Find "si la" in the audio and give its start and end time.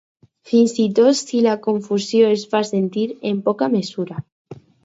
1.19-1.53